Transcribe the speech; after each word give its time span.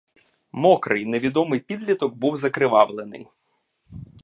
Мокрий, 0.51 1.05
невідомий 1.05 1.59
підліток 1.59 2.15
був 2.15 2.37
закривавлений. 2.37 3.27